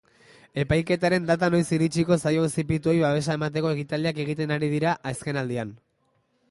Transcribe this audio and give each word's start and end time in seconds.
Epaiketaren 0.61 1.27
data 1.31 1.49
noiz 1.55 1.61
iritsiko 1.77 2.17
zaie 2.23 2.39
auzipetuei 2.45 2.97
babesa 3.05 3.37
emateko 3.41 3.75
ekitaldiak 3.77 4.25
egiten 4.27 4.57
ari 4.59 4.73
dira 4.75 4.97
azkenaldian. 5.13 5.79